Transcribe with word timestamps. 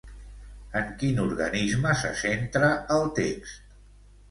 En 0.79 0.89
quin 1.01 1.21
organisme 1.25 1.93
se 2.01 2.11
centra 2.23 2.73
el 2.99 3.09
text? 3.23 3.79